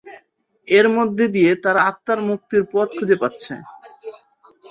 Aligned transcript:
এর 0.67 0.85
মধ্য 0.95 1.17
দিয়ে 1.35 1.51
তারা 1.63 1.79
আত্মার 1.89 2.19
মুক্তির 2.27 2.63
পথ 2.71 2.87
খুঁজে 2.97 3.17
পাচ্ছে। 3.21 3.53